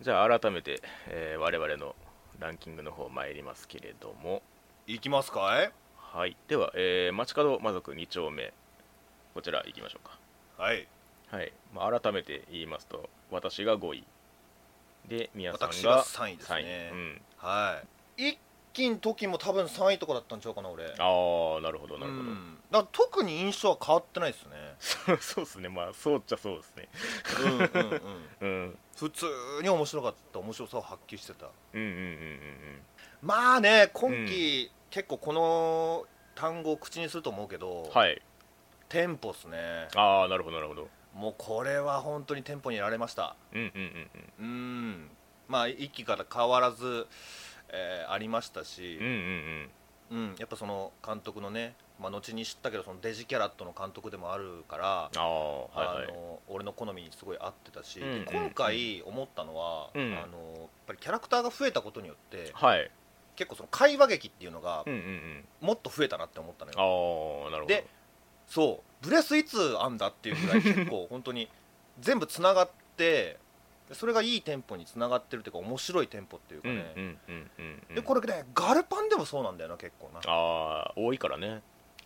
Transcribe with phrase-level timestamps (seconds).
[0.00, 1.94] じゃあ改めて、えー我々の
[2.38, 4.42] ランキングの方参りますけれども。
[4.86, 5.72] いきますかい？
[5.96, 6.36] はい。
[6.48, 8.52] では、えー街角魔族2丁目。
[9.34, 10.18] こちら行きましょうか。
[10.62, 10.86] はい。
[11.30, 14.04] はい、まあ、改めて言いますと私が5位。
[15.08, 16.56] で宮さんが私が3位ですね。
[16.56, 16.90] 3位。
[16.90, 17.82] うん、は
[18.16, 18.28] い。
[18.28, 18.38] 一
[18.76, 20.84] 気の時も多分3位とかだったんちゃうかな俺。
[20.84, 22.58] ああなるほどなるほど、うん。
[22.70, 24.76] だから特に印象は変わってないですね。
[25.18, 25.70] そうですね。
[25.70, 26.88] まあそうっちゃそうですね。
[27.40, 28.00] うんうん
[28.40, 28.48] うん。
[28.64, 28.78] うん。
[28.96, 29.26] 普通
[29.62, 31.46] に面白かった面白さを発揮してた。
[31.46, 32.82] うんうんうんうん
[33.22, 38.20] まあね今期、結構この単語を口にすると思うけど、うんはい。
[38.90, 39.88] テンポっすね。
[39.96, 40.88] ああなるほどなるほど。
[41.14, 43.36] もうこれは本当にテンポにやられました。
[43.52, 44.44] うんうんうん。
[44.44, 45.10] うん。
[45.48, 47.06] まあ一期から変わらず、
[47.70, 49.70] えーありましたしうんうんうん。
[50.08, 56.04] うん、やっぱその監督のね、まあ、後に知ったけどそのデジキャラットの監督でもあるから、ああはいはい。
[56.04, 58.24] あの俺の好みにすごい合ってたし、うんうんうん。
[58.26, 62.88] で今回思ったのは、うんあのやっぱりキャラクターが増えたことによってはい。
[63.34, 65.44] 結構その会話劇っていうのがうんうんうん。
[65.60, 67.74] もっと増えたなって思ったのよ、ああなるほど。
[67.74, 67.86] で
[68.46, 71.48] そうブレスいつあんだっていうぐらい結構本当に
[72.00, 73.38] 全部つながってで
[73.92, 80.20] それがいいテンポにつながってるっていうか面白いテンポっていうかうんね、でこれねガルパンでもそうなんだよな結構な。
[80.26, 81.62] ああ多いからね。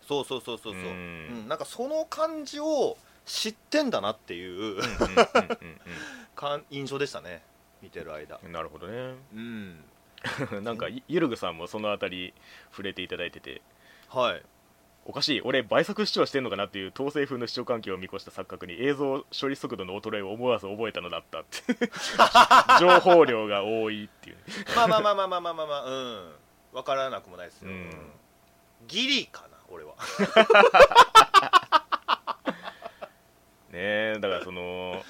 [0.06, 4.80] そうそうそうそうそう、ううんんなんかその感じを知ってんだなっていう
[6.70, 7.42] 印象でしたね
[7.80, 8.40] 見てる間。
[8.44, 9.14] うんなるほどね。
[9.34, 9.84] うん。
[10.62, 12.34] なんかゆゆるぐさんもそのあたり
[12.70, 13.62] 触れていただいてて。
[14.08, 14.42] はい
[15.06, 15.40] おかしい。
[15.42, 21.90] 俺倍速視聴してんのかなっていう統制風の視聴環境を見越した錯覚に映像処理速度の衰えを思わず覚えたのだったって。
[22.80, 24.36] 情報量が多いっていう、
[24.76, 26.32] まあまあまあまあまあまあまあ、まあ、うん。
[26.72, 27.90] 分からなくもないですよ、うん、
[28.86, 29.94] ギリかな俺は。
[33.70, 33.76] ね
[34.16, 35.02] えだからその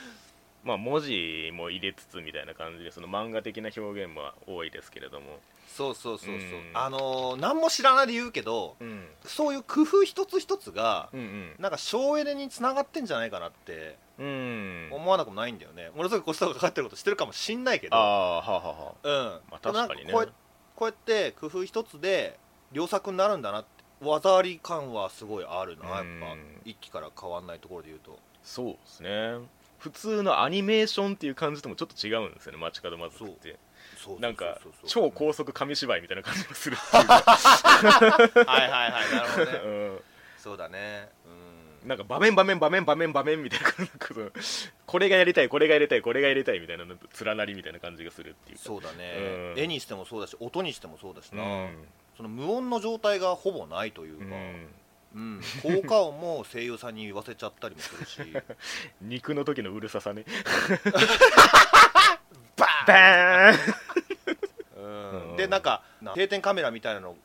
[0.63, 5.39] まあ文字も入れつつみたいな感じでその漫画的な表現も多いですけれども。
[5.67, 6.71] そうそうそうそう、うん。
[6.75, 9.07] あのー何も知らないで言うけどうん。
[9.25, 11.55] そういう工夫一つ一つがうんうん。
[11.59, 14.89] なんか省エネにつながってんじゃないかなってうん。
[14.91, 15.91] 思わなくもないんだよね。
[15.95, 17.97] ものすごいコストがかかってることしてるかもしんないけど。
[17.97, 19.09] ああはあはあはあ。
[19.09, 19.41] うん。
[19.51, 20.13] まあ確かにね。
[20.13, 20.29] こうや
[20.75, 22.39] こうやって工夫一つで
[22.73, 23.69] 良作になるんだなって
[24.03, 25.89] 技あり感はすごいあるな。
[25.89, 26.61] やっぱうん。
[26.65, 28.19] 一期から変わんないところで言うと。
[28.43, 29.39] そうですね
[29.81, 32.59] 普通のアニメーションっていう感じともちょっっと違うんですよね。
[32.59, 33.59] 街角マズクって。
[34.19, 37.07] なんか超高速紙芝居みたいな感じがするっていう。
[37.07, 39.13] か、はいはいはい。
[39.13, 39.59] なるほどね。
[39.65, 40.01] うん。
[40.39, 41.09] そうだね。
[41.83, 41.89] うん。
[41.89, 43.67] なんか場面場面場面場面場面みたいな。
[44.25, 44.31] な
[44.87, 48.65] これがやりたいこれがやりたいこれがやりたいみたいな連なりみたいな感じがするっていうか。
[48.65, 49.15] そうだね、
[49.57, 49.59] うん。
[49.59, 51.89] 絵にしてもそうだし音にしてもそうだしな、うん。
[52.17, 54.69] その無音の状態がほぼないというか、うん
[55.15, 55.41] うん。
[55.63, 58.21] 効果音も声優さんに言わせちゃったりもするし。
[59.03, 60.25] 肉の時のうるささね。
[62.57, 63.59] ババーン！
[64.77, 65.31] うん。
[65.31, 66.13] うん、でなんかな。
[66.13, 67.17] 定点カメラみたいなの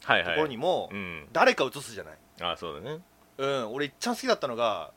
[0.00, 0.36] とはいはい。
[0.36, 1.28] ころにもうん。
[1.32, 3.00] 誰か映すじゃない、ああそうだね。
[3.38, 4.92] うん、俺いっちゃん好きだったのが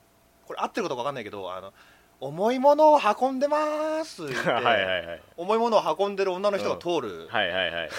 [0.46, 1.74] これ合ってることか分かんないけどあの
[2.22, 5.22] 重いものを運んでますって はいはいはい。
[5.38, 7.28] 重いものを運んでる女の人が通る。
[7.30, 7.90] はいはいはい。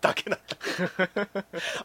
[0.00, 0.56] だけなんだ。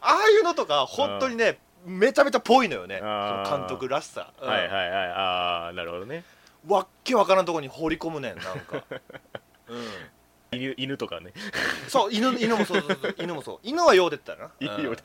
[0.00, 2.98] ああいうのとか本当にねめちゃめちゃぽいのよね。
[2.98, 4.48] その監督らしさ、うん。
[4.48, 5.08] はいはいはい。
[5.12, 6.24] ああなるほどね。
[6.66, 8.84] わっけわからんところに放り込むねんなんか、
[9.68, 9.86] うん、
[10.52, 11.32] 犬犬とかね。
[11.88, 13.14] そう犬犬もそうそうそう。
[13.18, 13.58] 犬もそう。
[13.62, 14.50] 犬はよう出てたな。
[14.60, 15.00] 犬より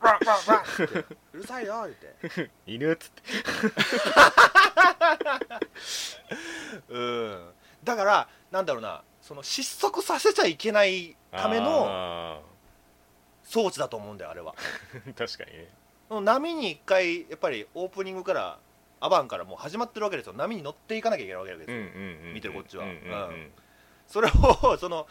[0.00, 0.18] わわ
[0.54, 0.82] わって。
[1.32, 1.94] うるさいよ言っ
[2.46, 2.50] て。
[2.66, 3.22] 犬っつって。
[6.94, 7.50] うん。
[7.84, 9.02] だからなんだろうな。
[9.20, 12.40] その失速させちゃいけないためのあ
[13.44, 14.54] 装置だと思うんだよあれは。
[15.06, 15.68] ー確かにね
[16.10, 18.58] 波に一回やっぱりオープニングから
[19.00, 20.32] アバンからもう始まってるわけですよ。
[20.32, 21.76] 波に乗っていかなきゃいけないわけですよ、
[22.34, 22.84] 見てるこっちは。
[24.06, 25.06] それをその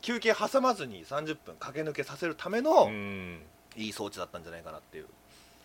[0.00, 3.42] 休憩挟まずに30分駆け抜けさせるためのうん。
[3.76, 5.06] いい装置だったんじゃないかなっていう、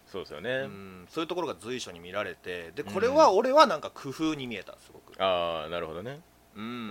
[0.10, 5.22] そうですようねん、そういうところが随所に見られてでこれは俺はなんか工夫に見えたすごく。
[5.22, 6.22] ああなるほどね。
[6.56, 6.88] う、うん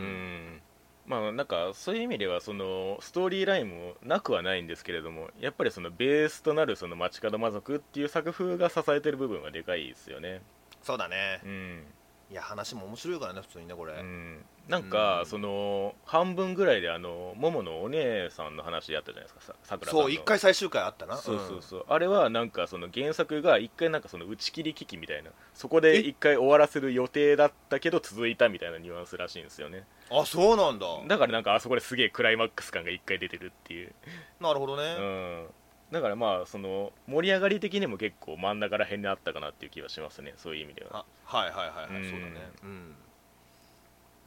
[0.56, 0.62] ん
[1.06, 10.42] まあなんかそういう意味ではそのストーリーラインもなくはないんですけれどもやっぱりそのベースとなるその街角魔族っていう作風が支えてる部分はでかいですよね。
[10.82, 11.40] そうだね。
[11.44, 11.82] うん。
[12.28, 14.44] いや話も面白いからね普通にねこれ、うん。
[14.68, 20.02] なんか、うんその半分ぐらいであのモモのお姉さんの話やったじゃないですかささくらさんの。
[20.02, 21.16] そう一回最終回あったな。
[21.18, 25.30] そうそうそう、あれはなんかその原作が一回なんかその打ち切り危機みたいな。
[25.54, 29.78] そこで一回終わらせる予定だったけど続いたみたいなニュアンスらしいんですよね。
[29.78, 30.86] うんあそうなんだ。
[31.06, 33.92] だからなんかあそこですげえクライマックス感が一回出てるっていう、
[34.40, 35.46] なるほどうね、ん、
[35.90, 40.34] だからまあその盛り上がり的にも結構真ん中ら辺にあったかなっていう気はしますね。
[40.36, 41.04] そういう意味では。
[41.26, 42.10] あはいはいはいはい、うん。
[42.10, 42.32] そうだね。
[42.62, 42.94] うん。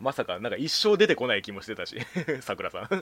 [0.02, 1.98] まさかなんか一生出てこない気もしてたし。
[2.42, 2.82] さくらさん。
[2.84, 3.02] はい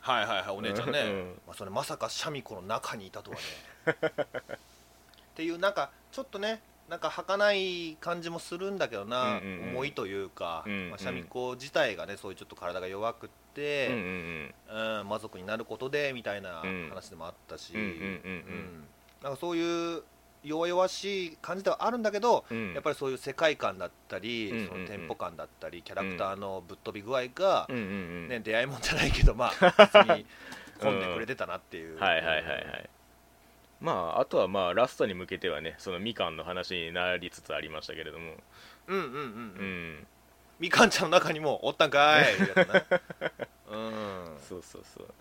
[0.00, 0.56] はいはい。
[0.56, 1.40] お姉ちゃんね、うん。
[1.46, 3.42] まあ、それまさかシャミ子の中にいたとはね。
[3.90, 6.60] っていうなんかちょっとね
[6.90, 9.70] なんか儚い感じもするんだけどな、うんうんうん。
[9.70, 14.54] 重いというか、うんうんまあ、シャミ子自体がねそういうちょっと体が弱くっうんて、うん
[15.00, 15.08] うん。
[15.08, 16.88] 魔族になることでみたいなうん。
[16.88, 17.94] 話でもあったし、うんうんうんうん。
[17.94, 18.84] うん。
[19.22, 20.02] なんかそういう
[20.42, 22.56] 弱々しい感じではあるんだけど、うん。
[22.56, 24.68] うんやっぱりそういう世界観だったり、うんうんうん。
[24.68, 28.28] そのテンポ感だったりキャラクターのぶっ飛び具合が、うんうんうん。
[28.28, 30.26] ね、出会いもんじゃないけどまあ別に
[30.80, 32.90] 込んでくれてたなっていう、はいはいはいはい
[33.80, 38.34] まああとはまあラストに向けてはねそのみかんの話になりつつありましたけれども。
[38.86, 39.20] うんうんうん、うう
[39.62, 39.94] ん。
[40.00, 40.06] ん
[40.58, 42.24] みかんちゃんの中にもおったんかい。
[43.70, 44.36] うん。
[44.46, 45.14] そうそうそう。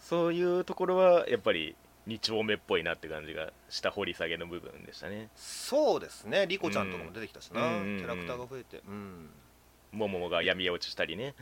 [0.00, 1.76] そういうところはやっぱり
[2.08, 5.28] 2丁目っぽいなって感じがした掘り下げの部分でしたね。
[5.36, 6.46] そうですね。
[6.46, 7.98] リコちゃんとかも出てきたしな、うん。
[7.98, 8.78] キャラクターが増えて。
[8.86, 9.30] うん
[9.92, 11.34] もももが闇落ちしたりね。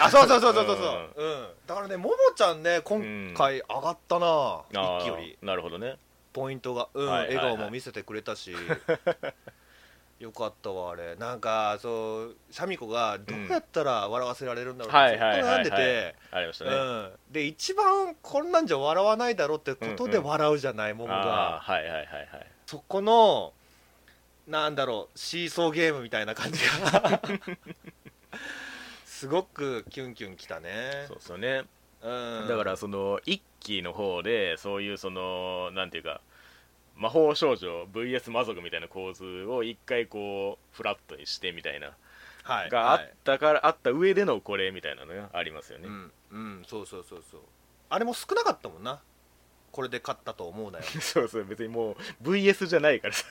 [0.00, 4.64] あそうそうそうそうそうそう、うん、だからねももちゃんね今回上がったな、あ
[5.00, 5.36] 一気より。
[5.42, 5.96] ーなるほどね。
[6.32, 8.52] ポイントが、うん笑顔も見せてくれたし。
[10.20, 11.16] よかったわあれ。
[11.16, 16.14] なんかそうシャミ子がどうやったら笑わせられるんだろうってずっと悩んでて。
[16.30, 21.56] ありましたね、うん、で一番こんなんじゃ笑わないだろうってことで笑うじゃない、ももあが。
[21.56, 22.46] あはいはいはいはい。
[22.66, 23.52] そこの
[24.46, 27.20] なんだろうシーソーゲームみたいな感じが
[29.24, 31.06] すごくキュンキュンきたね。
[31.08, 31.62] そうそうね。
[32.02, 36.20] うん、だからその一期の方でそういうそのなんていうか
[36.94, 41.92] 魔法少女 VS 魔族みたいな構図を一回こうフラットにしてみたいな。
[42.42, 47.40] はいがあはいったから、あった上でのこれみたいなのがありますよね、うん、うん、そうそうそうそう。
[47.88, 49.00] あれも少なかったもんな
[49.74, 50.84] これで勝ったと思うなよ。
[51.02, 53.24] そうそう別にもう VS じゃないからさ。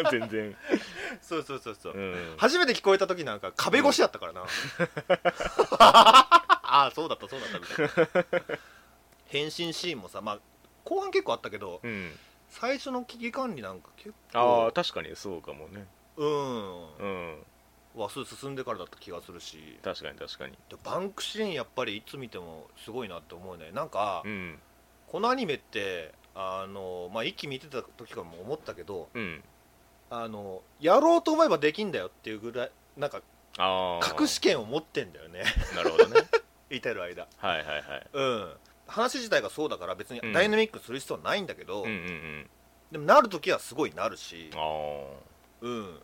[0.10, 0.56] 全然、
[1.20, 4.46] そうそうそうそう、うん、初めて聞こえた時なんか壁越しやったからな、
[5.78, 8.58] ああそうだったそうだったみたいな。
[9.26, 10.38] 変身シーンもさまあ
[10.84, 12.18] 後半結構あったけどうん、
[12.48, 15.86] 最初の危機管理なんか結あ構あ確かにそうかもね。
[16.16, 16.96] うん。
[16.96, 17.46] うん。
[17.94, 19.78] 話数進んでからだった気がするし。
[19.82, 20.52] 確かに確かに。
[20.70, 23.70] でバンクシーンやっぱりいつ見てもすごいなって思うね。
[23.72, 24.58] なんか、うん
[25.10, 29.42] このアニメってあのまあ一気見てた時からも思ったけどうん。
[30.10, 33.20] あのやろうと思えばできんだよっていうぐらいなんか
[33.58, 35.42] ああ隠し権を持ってんだよね。
[35.74, 36.20] なるほどね。
[36.70, 37.26] いてる間。
[37.38, 38.06] はいはいはい。
[38.12, 38.52] うん。
[38.86, 40.32] 話自体がそうだから別にうん。
[40.32, 42.50] ダイナミックにする必要はないんだけど、うんうんうん。
[42.92, 44.50] でもなる時はすごいなるし。
[44.54, 44.60] ああ
[45.60, 46.00] うん。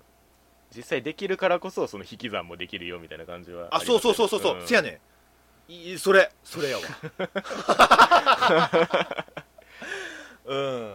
[0.74, 4.66] 実際できるからこそその引き算もできるよみたいな感じはあそうそうそうそうそう、ん。
[4.66, 5.00] せやねん
[5.68, 6.30] いそれ。
[6.42, 6.82] それやわ。
[10.46, 10.94] うん。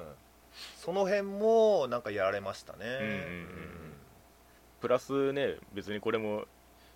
[0.77, 2.79] その辺もなんかやられましたね。
[2.85, 3.69] うんうんうん
[4.79, 6.45] プラスね別にこれも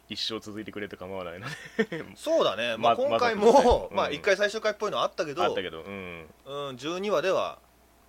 [0.07, 1.47] 一生続いてくれて構わないの
[1.89, 1.99] で。
[1.99, 6.25] うんそうだね、まあ、ま今回も、にまあ、1回最終回っぽいのあったけどあったけどうん。
[6.45, 7.59] うん、12話では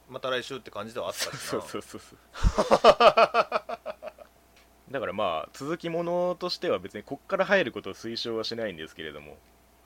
[0.09, 2.19] また来週って感じではあったそうそうそうそう
[4.95, 9.37] だからまあ続きものとしては別にこっから入ることを推奨はしないんですけれども、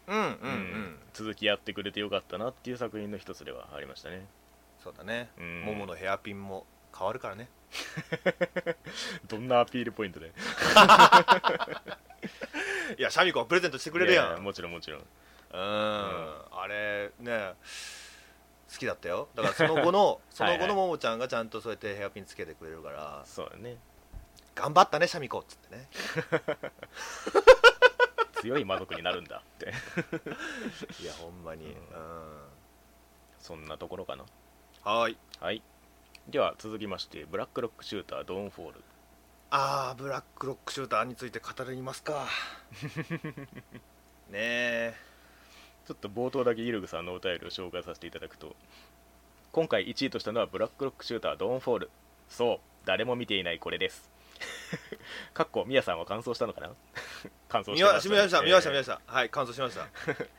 [0.06, 4.26] うんうんうん、うん続きやってくれてよかったなっていう作品の一つではありましたね。
[4.84, 5.62] そうだね、うん。
[5.62, 7.48] モモのヘアピンも変わるからね。
[9.28, 10.26] どんなアピールポイントで？
[12.98, 14.42] いやシャミ子はプレゼントしてくれるやん。
[14.42, 15.00] もちろんもちろん。
[15.00, 15.06] うん、
[15.56, 17.54] あれね
[18.70, 19.30] 好きだったよ。
[19.34, 23.22] だからその後の その後のももちゃんがちゃんとそうやってヘアピンつけてくれるから。
[23.24, 23.78] そうだね
[24.58, 25.38] 頑張ったねシャミ子。
[25.38, 25.88] っつってね。
[28.40, 29.66] 強い魔族になるんだって。
[31.00, 31.64] いやほんまに。
[31.64, 31.74] ううん。
[31.74, 31.78] ん、
[33.38, 34.24] そんなところかな。
[34.82, 35.18] はーい。
[35.40, 35.62] はい。
[36.28, 38.84] では続きましてブラックロックシュータードーンフォール。
[39.50, 42.26] あーブラックロックシューターについて語りますか。
[44.28, 44.94] ねえ。
[45.86, 48.54] ちょっと冒頭だけイルグさんのお便りを紹介させていただくと
[49.52, 51.90] 今回1位としたのはブラックロックシューター DAWN FALL。
[52.28, 54.10] そう誰も見ていないこれです
[55.34, 56.70] かっこミヤさんは完走したのかな？
[57.48, 59.00] 完走見してま見ました見ました見えました。
[59.06, 59.82] はい感想しました。
[60.12, 60.28] ー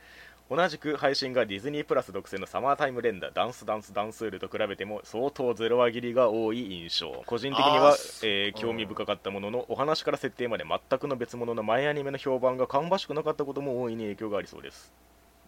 [0.50, 7.22] 同じく配信がディズニープラス独占のサマータイム連打ダンスダンスダンスールと比べても相当ゼロ輪切りが多い印象。
[7.24, 7.92] 個人的には
[8.24, 14.92] えー興味深かったもののお話から設定まで全くの別物の前アニメの評判が芳しくなかったことも大いに影響がありそうです。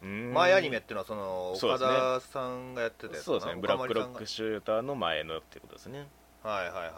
[0.02, 3.54] 前アニメっていうのはその岡田さんがやってたやつそうですね。
[3.56, 6.06] ブラックロッ岡クシューターの前のってことですね。
[6.44, 6.92] はいはいはいはい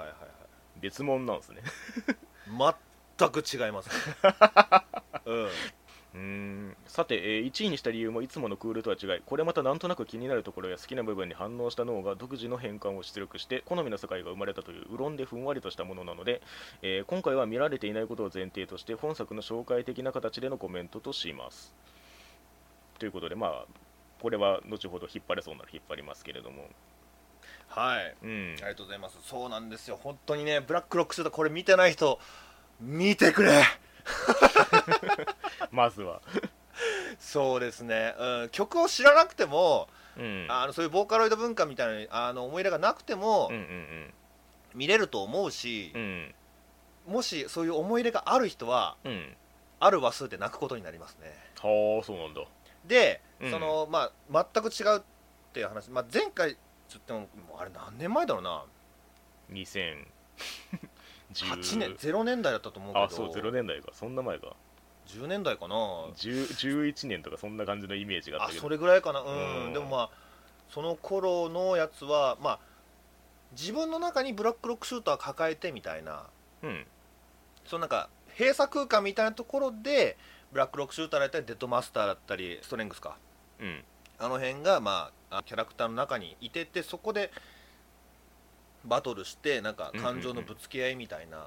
[0.84, 1.62] 別物なんですね。
[3.18, 3.94] 全く違います、ね、
[5.24, 5.44] うん。
[5.44, 6.76] うーん。
[6.86, 16.42] さて、えー1位にした理由もいつものクールとは違いこれまたなんとなく気になるところや好きな部分に反応した脳が独自の変換を出力して好みの世界が生まれたといううろんでふんわりとしたものなので、
[16.82, 21.72] えー今回は見られていないことを前提として本作の紹介的な形でのコメントとします。
[22.98, 23.64] ということでまあ
[24.20, 26.68] これは後ほど引っ張れそうなら引っ張りますけれども
[27.68, 28.14] はい。
[28.22, 28.54] うん。
[28.58, 29.18] ありがとうございます。
[29.24, 29.98] そうなんですよ。
[30.02, 32.20] 本当にねブラックロックシューターこれ見てない人
[32.80, 33.62] 見てくれ。
[35.70, 36.20] まずは。
[37.18, 40.46] そうですね、うん、曲を知らなくてもうん。
[40.48, 44.14] あのそういうボーカロイド文化みたいなあの思い入れがなくてもうんうん
[44.74, 46.00] 見れると思うしうん。
[46.00, 46.34] うん
[47.06, 49.36] もしそういう思い入れがある人はうん。
[49.80, 51.32] ある話数で泣くことになりますね。
[51.60, 52.40] はあそうなんだ。
[52.86, 53.50] で、うん。
[53.50, 55.02] そのまあ全く違うっ
[55.52, 56.56] ていう話、まあ、前回
[56.94, 57.26] ちょっとも
[57.58, 58.64] うあれ何年前だろうな。
[59.50, 60.06] 2010
[61.34, 63.04] 8 年0年代だったと思うけど。
[63.04, 63.90] あそう0年代か。
[63.92, 64.54] そんな前か。
[65.08, 65.74] 10年代かな。
[65.74, 69.22] 10 11年とかそんな感じのイメージがあっあたそれぐらいかな。
[69.22, 69.72] うん、うん。
[69.72, 70.10] でもまあ
[70.68, 72.58] その頃のやつはまあ
[73.50, 76.28] 自分の中にブラックロックシューター抱えてみたいな。
[76.62, 76.86] うん。
[77.64, 78.08] そのなんか
[78.38, 80.16] 閉鎖空間みたいなところで
[80.52, 83.16] ブラックロックシューターだったりデッドマスターだったりストレングスか。
[83.58, 83.84] うん。
[84.20, 87.30] あの辺がまああキャラクターの中にいててそこで
[88.84, 91.44] バトルしてなんか感情のぶつけ合いみたいな、うん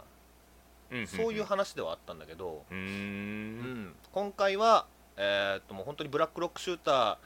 [1.06, 3.84] そういう話ではあったんだけど、うーうん。
[3.88, 4.86] ん今回は、
[5.17, 7.17] えーっともう本当にブラックロックシューター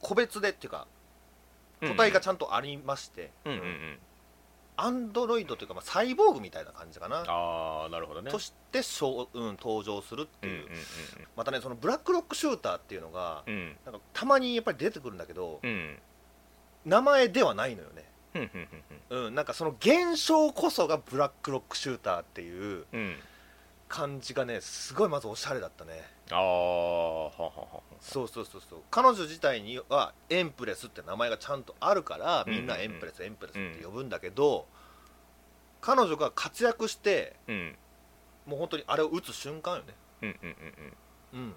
[0.00, 0.86] 個別でっていうか
[1.80, 3.98] 個体がちゃんとありまして、うんうんうん
[4.76, 8.30] アンドロイドというか、まあ、サイボーグみたいな感じかな、ああなるほどね。
[8.30, 10.78] としてしょう、うん、登場するっていう、うんうん
[11.36, 13.54] またねそのブラックロックシューターっていうのがうん。
[13.54, 15.98] うんなんかたまにやっぱり出てくるんだけど、うん。
[16.84, 18.04] 名前ではないのよね。
[18.34, 18.68] うんうん
[19.10, 22.98] うんうん、なんかその現象こそがブラックロックシューターっていううん。
[22.98, 23.16] うん
[23.88, 26.02] 感じがねすごいまずおしゃれだったね。
[26.30, 28.80] ああはははそうそうそうそう。
[28.90, 34.66] 彼女自体にはエンプレスって名前がちゃんとあるからみんなエンプレス、エンプレスって呼ぶんだけど、
[35.80, 37.76] 彼女が活躍してうん。
[38.44, 39.94] もう本当にあれを打つ瞬間よね。
[40.22, 40.56] うんうん
[41.32, 41.54] うんうん。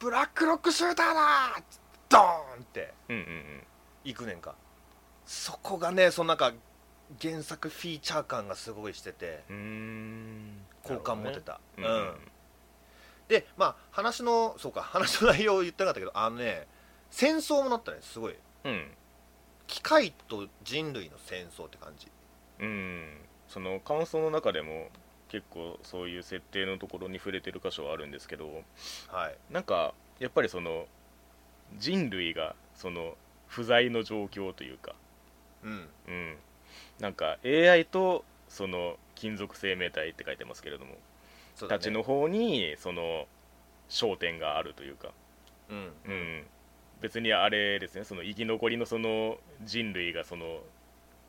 [0.00, 1.62] ブラックロックシューターだー
[2.08, 2.22] ドー
[2.58, 2.92] ンって。
[3.08, 3.62] うんうんうん。
[4.04, 4.56] いくねんか。
[5.24, 6.52] そこがねそのなんか
[7.22, 9.44] 原作フィーチャー感がすごいしてて
[10.82, 12.18] 好感持てた、なるほどね。
[12.18, 12.33] うん
[13.28, 16.66] でまあ話のそうか 話の内容を言ってなかったけどあのね
[17.10, 18.34] 戦争もなったねすごい。
[18.64, 18.72] うん。
[18.72, 18.90] うん
[19.66, 22.08] 機械と人類の戦争って感じ。
[22.60, 23.16] うん。
[23.48, 24.88] その感想の中でも
[25.28, 28.62] 結構そういう設定のところに触れてる箇所はあるんですけど
[29.08, 29.36] はい。
[29.50, 30.86] なんかやっぱりその
[31.78, 33.16] 人類がその
[33.46, 34.94] 不在の状況というか、
[35.62, 35.88] うん。
[36.08, 36.36] うん、
[37.00, 40.94] なんか AI とその金属生命体って書いてますけれども、
[41.68, 43.26] たちの方にその
[43.88, 45.12] 焦点があるというか、
[45.70, 45.92] うん。
[46.06, 46.46] うん、
[47.00, 50.60] 別にあれですねその生き残りのその人類がその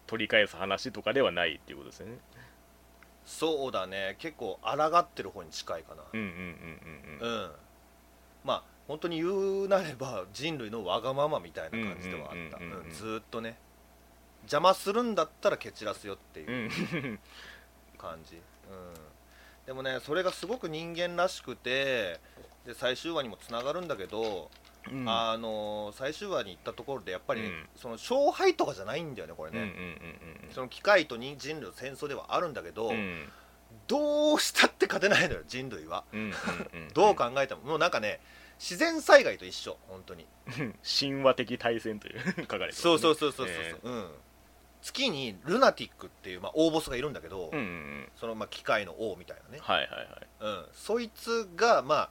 [0.08, 2.17] 取り返す話とかではないっていうことですよね。
[3.25, 4.15] そうだね。
[4.20, 6.03] 結構抗ってる方に近いかな。
[6.13, 7.44] うんうんうんうんうん。
[7.44, 7.51] うん。
[8.44, 12.60] まあ本当に言うなれば人類のわがままみたいな感じではあった。
[12.94, 13.58] ずーっとね。
[14.44, 16.53] 邪魔するんだったら蹴散らすよっていうう
[17.08, 17.20] ん。
[17.98, 18.41] 感じ、うん、
[19.65, 22.19] でもねそれがすごく人間らしくて
[22.65, 24.50] で最終話にもつながるんだけど、
[24.91, 25.05] うん。
[25.07, 27.65] あの最終話に行ったところでやっぱりね、うん。
[27.75, 29.74] その勝敗とかじゃないんだよねこれね、
[30.53, 32.95] その機械と人人類の戦争ではあるんだけど、うん。
[32.95, 33.29] うん
[33.88, 36.05] どうしたって勝てないのよ人類は。
[36.93, 37.62] どう考えても。
[37.62, 38.19] もうなんかね
[38.57, 40.25] 自然災害と一緒本当に。
[41.00, 42.81] 神話的対戦という 書かれてますね。
[42.81, 44.12] そうそうそうそうそう、えうん
[44.86, 48.10] 月にルナティックっていう、まあ、大ボスがいるんだけど、ーうんうんうん。
[48.20, 50.27] そのまあ機械の王みたいなね、はいはいはい。
[50.42, 52.10] うん、そいつがまあ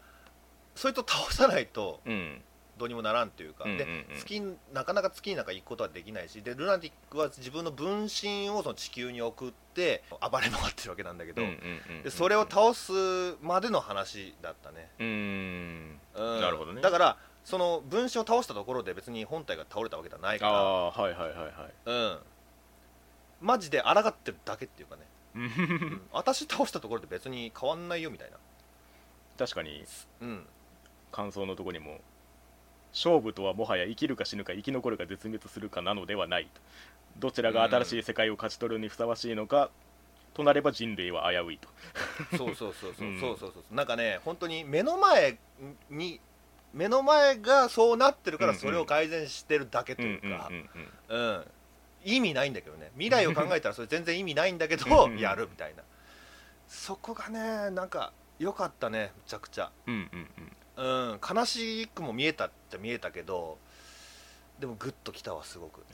[0.74, 2.42] そいつを倒さないとうん。
[2.76, 3.86] どうにもならんというか、うんうんうん。
[3.86, 12.92] で月になかなか月になんか行くことはできないしでルナティックは自分の分身をその地球に送って暴れ回ってるわけなんだけど、うんうんうんうんでそれを倒す
[13.40, 16.00] までの話だったね、うーん。
[16.16, 16.40] うん。
[16.40, 16.82] なるほどね。
[16.82, 21.52] だからその分身を倒したところで別に本体が倒れたわけではないあかあはいはいはいはい。
[21.86, 22.18] らうん
[23.44, 25.02] マジで抗ってるだけっていうかね、
[25.34, 25.46] ううん。
[25.46, 28.38] ん私倒したところで別に変わんないよみたいな。
[29.38, 29.84] 確かに。
[30.22, 30.46] うん。
[31.12, 32.00] 感想のところにも
[32.92, 36.60] 勝負とはもはや生きるか死ぬか生き残るか絶滅するかなのではないと。
[37.18, 39.70] どちらが新しい世界を勝ち取るにふさわしいのか、
[40.32, 41.68] となれば人類は危ういと。
[42.36, 43.08] そうそうそうそう。
[43.08, 43.20] うん。
[43.20, 45.38] そうそうそうなんかね本当に目の前
[45.90, 46.20] に
[46.72, 48.60] 目の前がそうなってるからうんうん。
[48.60, 50.68] それを改善してるだけとうんいうかうんうん
[51.08, 51.28] うん。
[51.36, 51.44] うん
[52.04, 52.90] 意味ないんだけどね。
[52.94, 54.86] 未来を考えたらそれ全然意味ないんだけど
[55.18, 55.82] やるみたいな。
[56.68, 59.70] そこがねなんか良かったねむちゃくちゃ。
[59.86, 60.30] うんうん
[60.76, 61.12] うん。
[61.12, 61.20] うん。
[61.36, 63.58] 悲しくも見えたって見えたけど
[64.58, 65.84] でもグッときたわすごく。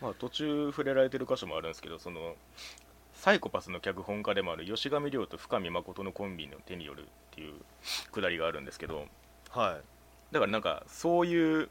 [0.00, 2.36] まあ途中触れられてる箇所もあるんですけどその
[3.14, 7.54] サイコパスの脚本家でもある吉上亮と深見誠のコンビの手によるっていう
[8.12, 9.06] くだりがあるんですけど
[9.50, 10.32] はい。
[10.32, 11.70] だからなんかそういう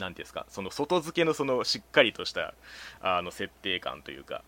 [0.00, 2.54] なんていうんですかその外付けのそのしっかりとした
[3.00, 4.42] あの設定感というか、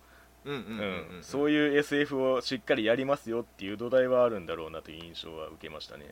[0.45, 1.23] うんうんうんうんうん。
[1.23, 6.07] そういう SF をしっかりやりますよっていう土台はあるんだろうなという印象は受けましたね。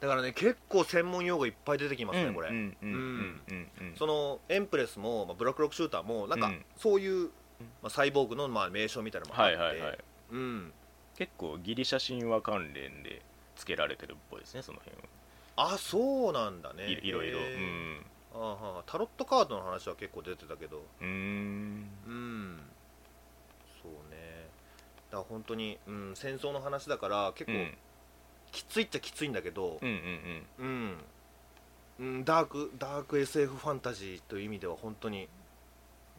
[0.00, 3.94] だからね結構専門用語いっぱい出てきますねこれ、うんうんうんうんうん。
[3.96, 6.64] そのエンプレスも、まあ、ブラックロックシューターもなんかうん。
[6.76, 7.26] そういう、
[7.82, 9.98] まあ、サイボーグのまあ名称みたいなのもあって、はいはいはい。
[10.32, 10.72] うん、
[11.16, 13.20] 結構ギリシャ神話関連で
[13.56, 15.02] 付けられてるっぽいですねその辺は。
[15.56, 16.88] あそうなんだね。
[16.88, 17.38] いいろいろ。
[17.38, 20.82] へーあタロットカードの話は結構出てたけど。
[21.00, 21.90] うんうーん。
[22.06, 22.60] うん。
[23.82, 24.48] そうね。
[25.10, 27.78] だから本当に、うん、戦争の話だから結構うん。
[28.52, 29.78] きついっちゃきついんだけど。
[29.80, 30.98] うんうんうん、
[32.00, 35.28] うん、ダークダーク SF ファンタジーという意味では本当に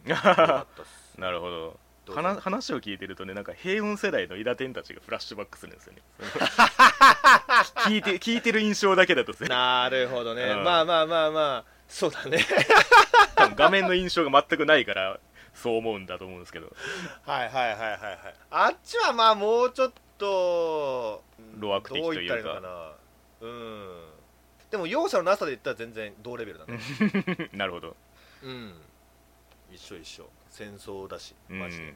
[0.06, 1.80] なるほど。
[2.13, 6.01] 話話を聞いてるとねなんか平穏世代の伊達天たちがフラッシュバックするんですよね。
[7.86, 10.63] 聞いて聞いてる印象だけだとなるほどね、うん。
[10.63, 12.39] まあまあまあまあそうだね。
[13.36, 15.19] 多分画面の印象が全くないから
[15.53, 16.74] そう思うんだと思うんですけど。
[17.24, 18.36] はいはいはいはいはい。
[18.50, 21.21] あっちはまあもうちょっと
[21.60, 22.13] 路悪的というか。
[22.13, 22.91] どう言ったらいいのかな。
[23.41, 24.05] うん。
[24.71, 26.79] でも容赦のなさで言ったら全然同レベルだね。
[27.51, 27.95] なるほど。
[28.41, 28.74] うん。
[29.69, 30.29] 一緒一緒。
[30.50, 31.60] 戦争だしうん。
[31.60, 31.93] マジで。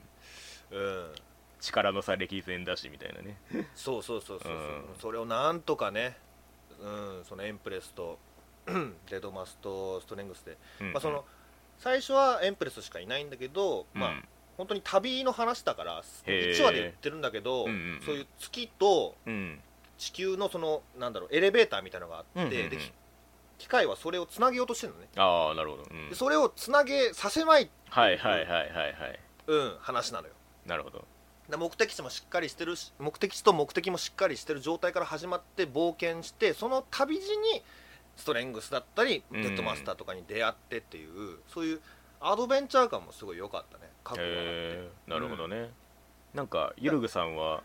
[0.71, 1.15] うん。
[1.61, 3.37] 力の差歴然だしみたいなね。
[3.73, 4.95] そうそうそうそうそう、うん。
[4.99, 6.17] それをなんとかね。
[6.81, 6.89] う
[7.21, 7.23] ん。
[7.23, 8.19] そのエンプレスと
[9.09, 11.23] デドマスとストレングスで、うんまあその
[11.77, 16.57] 最初はエンプレスしかいないんだけど、まあうん本当に旅の話だからへー。
[16.57, 18.01] 1話で言ってるんだけど、うんうんうん。
[18.05, 19.59] そういう月とうん。
[19.97, 22.79] 地球のそのなんだろうエレベーターみたいなのがあって、うんうんうん。
[23.57, 26.09] 機械はそれをつなげようとしてるのね、ああなるほど、うん。
[26.09, 29.19] でそれをつなげさせまい、はいはいはいはいはい。
[29.47, 30.33] うん、話なのよ。
[30.65, 31.05] なるほど。
[31.49, 37.61] で目的地もしっかりしてるし目的地と目的もしっかりしてる状態から始まって冒険してその旅路に
[38.15, 39.41] ストレングスだったりうん。
[39.41, 41.81] デッドマスターとかに出会ってっていう、そういう
[42.19, 43.89] アドベンチャー感もすごい良かったね。
[44.03, 44.39] 過去があって。
[44.39, 45.69] へえなるほどね、
[46.33, 47.61] なんかゆるぐさんは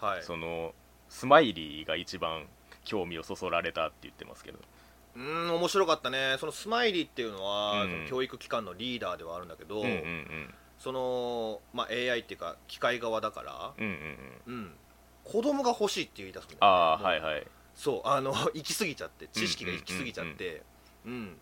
[0.00, 0.22] はい。
[0.22, 0.74] その
[1.08, 2.46] スマイリーが一番
[2.84, 4.58] 興味をそそられたって言ってますけど。
[5.14, 6.36] うーん面白かったね。
[6.40, 7.90] そのスマイリーっていうのは、うん。
[7.90, 10.54] その教育機関のリーダーではあるんだけど、うんうんうん。
[10.78, 13.92] その、まあ、AI っていうか機械側だから、うんうん
[14.46, 14.54] うん。
[14.54, 14.72] うん、
[15.24, 16.58] 子供が欲しいって言い出すんだよね。
[16.60, 20.62] ああはいはいそうあの 行き過ぎちゃって知識が行き過ぎちゃって。
[21.04, 21.38] うん。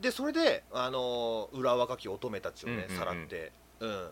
[0.00, 4.10] でそれであの裏若き乙女たちをね、さらって、うん、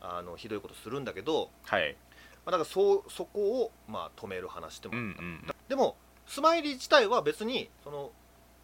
[0.00, 1.96] あのひどいことするんだけど、はい。
[2.44, 8.10] まあ、だからそうそこを、まあ、止める話でもうんあった、うんでもスマイリー自体は別にその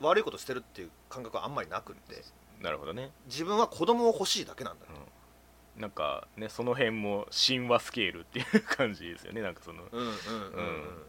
[0.01, 2.22] 悪いことしてるっていう感覚はあんまりなくって。
[2.61, 4.87] なるほどね、自分は子供を欲しいだけなんだ
[5.77, 9.42] なんかねその辺も神話スケールっていう感じですよね。
[9.42, 11.03] なんかそのうんうんうんうん、うん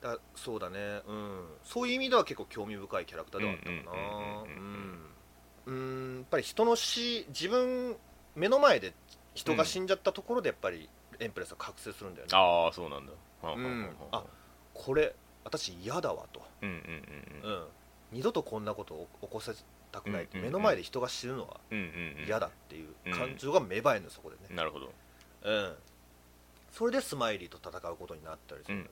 [0.00, 1.02] だそうだね。
[1.06, 1.44] うん。
[1.64, 4.42] そういう意味では結構興味深いキャラクターではあったかな。
[5.66, 7.96] うんやっぱり人の死自分
[8.34, 8.92] 目の前で
[9.34, 13.12] 人が死んじゃったところでやっぱりエンプレスは覚醒するんだよね、ああそうなんだ。
[13.42, 14.16] はあはあはうんあ。
[14.16, 14.24] はあ
[14.74, 16.42] これ私嫌だわと、
[18.12, 19.52] 二度とこんなことを起こせ
[19.92, 21.60] たくない、目の前で人が死ぬのは
[22.26, 24.92] 嫌だっていう感情が芽生えるのそこでね、なるほど。
[25.42, 25.74] うん、
[26.72, 28.90] それでスマイリーと戦うことになったりするんだ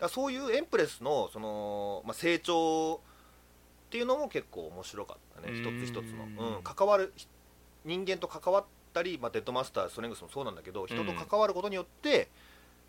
[0.00, 2.98] だそういうエンプレスのその、まあ、成長っ
[3.90, 5.58] ていうのも結構面白かったね。
[5.58, 5.84] 一うん。
[5.84, 7.26] つ一つの、うん、関わるひ
[7.84, 12.28] 人間と関わったり、まあ、デッドマスターストレングスもそうなんだけど人と関わることによって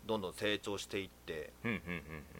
[0.06, 1.50] どんどん成長していって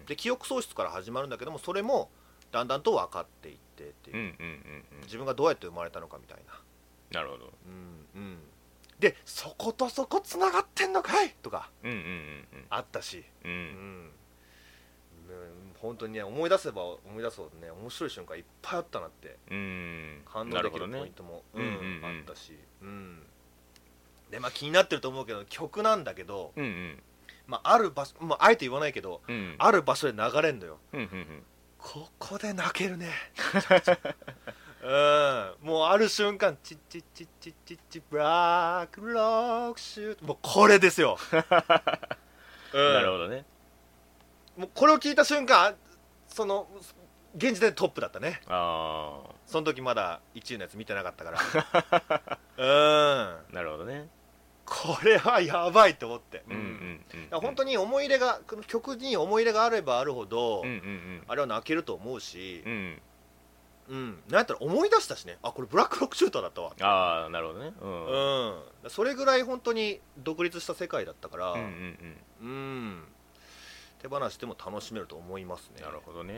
[0.07, 2.09] で記憶喪失から始まるんだけどもそれも
[2.53, 4.35] だんだんと分かっていってっていう、
[5.03, 7.53] 自分がどうやって生まれたのかみたいな、なるほど。
[7.67, 8.39] うんうん、
[8.99, 13.25] でそことそこつながってんのかいとかうんうんうんあったし。
[13.45, 13.51] うん。
[13.51, 13.61] ううん。
[14.07, 14.11] ん、
[15.81, 19.37] 本当にね思い出せば思い出すほどね面白い瞬間いっぱいあったなって。
[19.51, 20.23] うん。
[20.33, 20.99] 感動できるなるほどね。
[21.01, 22.05] ポイントも、うんうんうん。
[22.05, 23.23] あったし、うん、
[24.31, 27.03] でまあ気になってると思うけど曲なんだけど、うんうん。
[27.47, 29.55] まあ、ある場所、まあ、あえて言わないけどうん。
[29.59, 30.79] ある場所で流れんのよ。
[30.93, 31.43] うんうんうん。
[31.79, 33.11] ここで泣けるね
[34.85, 35.67] うん。
[35.67, 39.21] もうある瞬間チッチッチッチッチッチブラックロ
[39.71, 40.25] ックシュート。
[40.27, 41.17] もうこれですよ、
[42.75, 43.47] うん、なるほどね。
[44.59, 45.75] もうこれを聞いた瞬間
[46.29, 46.69] その
[47.35, 48.43] 現時点でトップだったね。
[48.47, 52.39] あその時まだ1位のやつ見てなかったから。
[52.59, 52.67] うん。
[52.67, 54.09] あなるほどね。
[54.67, 56.61] これはやばいと思って、うんうん
[57.33, 61.23] うん本当に思い入れがこの曲に思い入れがあればあるほど、うんうんうん。
[61.27, 63.03] あれは泣けると思うしう、ん
[63.89, 64.23] うん。
[64.29, 65.39] なんやったら思い出したしね。
[65.43, 66.73] あこれブラックロックシューターだったわ。
[66.81, 67.73] ああなるほどね。
[67.81, 68.07] うん。
[68.07, 71.63] うん、それぐらい本当に独立した世界だったから、ううん
[72.41, 72.49] うん。
[72.49, 73.05] うん。
[74.01, 75.83] 手放しても楽しめると思いますね。
[75.83, 76.35] なるほどね。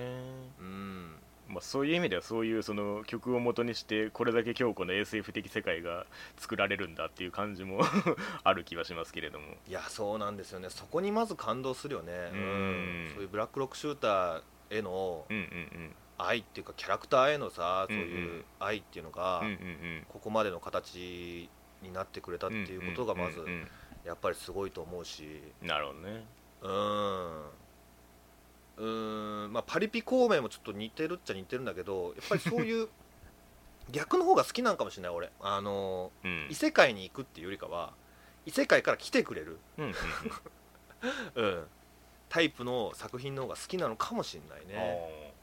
[0.61, 1.17] うん。
[1.49, 6.07] まあ、そういう意味ではそういうその曲を元にしてこれだけ強固な SF 的世界が
[6.37, 7.83] 作られるんだっていう感じも
[8.43, 9.55] ある気はしますけれども。
[9.69, 10.71] いやそうなんですよね。
[10.71, 12.31] そこにまず感動するよね。
[12.33, 13.11] うん。
[13.15, 19.43] そういうブラックロックシューターへのうんうん愛っていうかキャラクターへのさそういう愛っていうのが、
[20.09, 21.49] ここまでの形
[21.83, 23.45] になってくれたっていうことがまず
[24.05, 25.43] やっぱりすごいと思うし。
[25.63, 26.25] うんなるほどね。
[26.63, 26.71] うん。
[28.77, 29.53] うーん。
[29.53, 32.89] まあパリピ孔明もちょっと似てるっちゃ似てるんだけどやっぱりそういう
[33.91, 35.31] 逆の方が好きなんかもしれない俺。
[35.41, 36.47] あのうん。
[36.51, 37.93] 異世界に行くっていうよりかは
[38.47, 39.95] 異世界から来てくれる、うんうん
[41.35, 41.67] うん、
[42.29, 45.35] タイプの作品の方が好きなのかもしれないうんね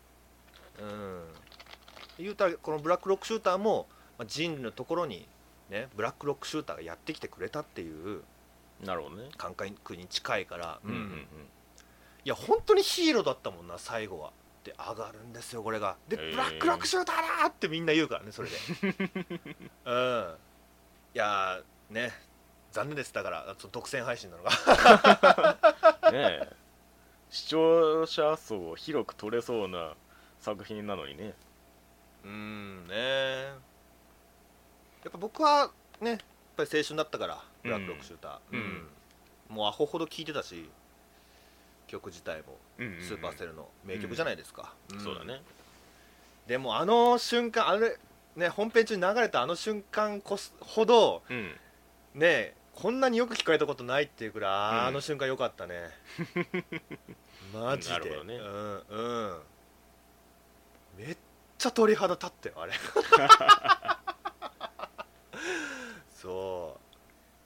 [0.80, 1.24] うん。
[2.18, 5.28] 言うたらこのブラックロックシューターも、まあ、人類のところに
[5.70, 8.22] ねブラックロックシューターがやってきてくれたっていう
[8.86, 9.30] なるほどね。
[9.38, 10.92] 感覚に近いから、うん。
[10.92, 11.28] うんうん
[12.26, 14.32] いや本当にヒーローだったもんな最後は。
[14.64, 15.98] で上がるんですよこれが。
[16.08, 18.56] で、へーブラックロックシューターだーってみんな言うからねそれで。
[19.84, 20.36] うん。
[21.14, 22.14] いやーね
[22.72, 24.52] 残念ですだから独占配信なのが。
[26.12, 26.56] ねえ。
[27.30, 29.96] 視聴者層を広く取れそうな
[30.44, 31.34] 作品なのにね。
[32.26, 32.96] うんね
[35.04, 36.20] やっぱ僕はねやっ
[36.58, 38.60] ぱり青春だったからブラックロックシューター、うん。
[38.60, 39.56] うん。
[39.56, 40.70] もうアホほど聴いてたし
[41.88, 42.58] 曲自体も。
[42.78, 45.00] スーパーセルの名曲じゃないですか、ん。
[45.00, 45.42] そうだね。
[46.46, 47.98] でもあの瞬間あれ
[48.36, 51.56] ね本編中に流れたあの瞬間こそほどうん。
[52.16, 54.86] ねこんなによく聞かれたことないっていうくらい、うん。
[54.88, 55.92] あの瞬間よかったね。
[57.54, 57.94] マジで。
[57.94, 58.36] なるほどね。
[58.36, 59.02] うんう
[59.36, 59.40] ん
[60.98, 61.18] めっ
[61.58, 62.74] ちゃ鳥肌立ったよあれ。
[66.14, 66.78] そ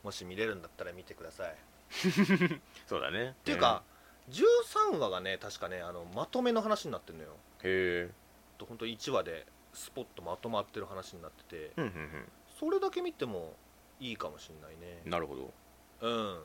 [0.04, 0.06] う。
[0.06, 1.52] もし見れるんだったら見てください。
[1.52, 1.56] っ
[2.86, 3.36] そうだね。
[3.44, 3.84] ていうか、
[4.30, 7.32] 13話がね確かねあのまとめの話になってるのよ。
[7.64, 8.12] へえ。
[8.58, 11.72] と本当1話でスポッとまとまってる話になってて。
[11.78, 13.56] うんうんそれだけ見ても
[14.00, 15.02] いいかもしんないね。
[15.06, 15.54] うんなるほど。
[16.02, 16.44] うん。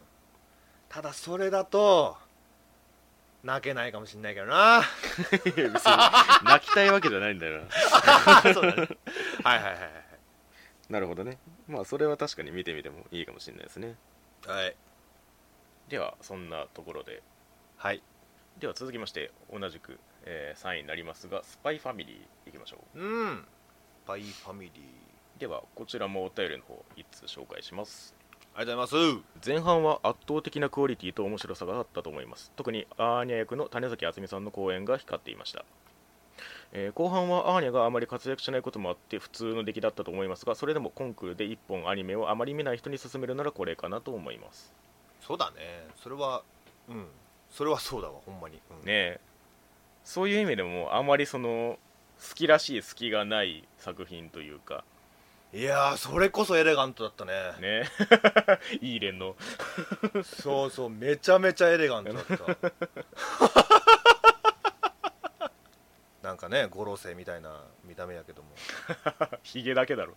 [0.91, 2.19] ただそれだと
[3.43, 4.83] 泣けないかもしんないけどな。
[5.45, 5.73] 別 に
[6.45, 7.63] 泣きたいわけじゃないんだよ
[8.55, 8.89] そうだね。
[9.43, 9.79] はいはいはい
[10.89, 11.39] ななるほどね。
[11.69, 13.97] まあそれは確かに見てみてもいいかもしれないですね。
[14.47, 14.65] はい。
[14.65, 14.77] はい
[15.89, 17.23] ではそんなところで。
[17.77, 18.03] はい。
[18.59, 23.05] では続きまして同じく、えー3位になりますが「スパイファミリー」いきましょう。
[23.05, 23.47] ん。
[24.07, 24.85] パイファミリー。
[25.37, 28.15] うではこちらもお便りの方1つ紹介します
[28.55, 29.49] ありがとうございます。
[29.49, 32.53] 前半は圧倒的なクオリティと面白さがあったと思います。
[32.55, 35.65] 特にアーニャ役の種崎敦美さんの公演が光っていました、
[36.73, 44.73] えー後半はアーニャがあまり活躍しないこともあって普通の出来だったと思いますがそれでもコンクールで1本アニメをあまり見ない人に勧めるならこれかなと思います。
[45.21, 45.89] そうだね。
[46.03, 46.43] それは
[46.89, 47.07] うん。
[47.51, 48.87] それはそうだわほんまに、うん。
[48.87, 49.21] ねえ。
[50.05, 51.79] そういう意味でもあまりその
[52.29, 54.85] 好きらしい隙がない作品というか
[55.55, 57.33] いやーそれこそエレガントだったね。
[57.61, 57.87] ね。
[58.81, 59.37] いい連の
[60.25, 62.37] そうそうめちゃめちゃエレガントだった。
[66.27, 68.49] なんかね五老星みたいな見た目やけども。
[69.45, 70.17] ヒゲだけだろ。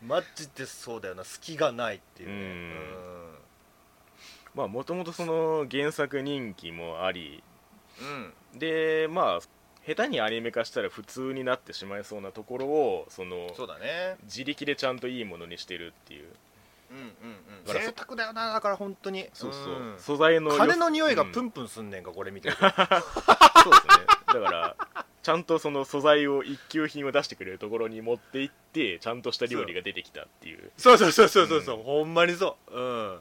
[0.00, 1.24] マジでそうだよな。
[1.24, 2.34] 隙がないっていうね。
[2.34, 3.38] うん。
[4.54, 7.42] まあもともとその原作人気もあり。
[8.00, 9.40] うん、でまあ
[9.86, 14.16] 下手にアニメ化したら普通になってしまいそうなところをそのそうだね。
[14.24, 16.28] 自力でちゃんといいものにしてるっていう。
[16.90, 17.06] うんうん
[17.66, 17.72] うん。
[17.72, 19.28] 贅沢だよなだから本当に。
[19.34, 19.98] そうそう、ん。
[19.98, 21.46] 素材の良金の匂いがプうん。
[21.46, 22.62] ンプンすんねんか、これ見てると。
[22.68, 22.94] そうですね。
[24.26, 24.76] だから
[25.22, 30.70] ちゃんとその素材を一級品を出してくれるところに持っていってちゃんとした料理が出てきたっていう。
[30.76, 31.62] そうそうそうそうそう。
[31.62, 32.78] そう、うんほんまにそう。
[32.78, 33.20] うん。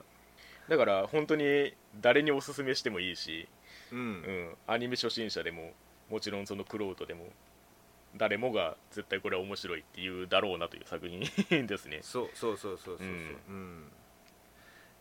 [0.69, 3.47] だから本当に誰におすすめしてもいいし、
[3.91, 5.73] ううんん、アニメ初心者でも
[6.13, 7.25] もちろんそのクロートでも
[8.15, 11.21] 誰もが絶対これは面白いっていうだろうなという作品
[11.65, 12.01] ですね。
[12.03, 13.11] そうそうそうそうそうそう、うん。
[13.47, 13.91] うん。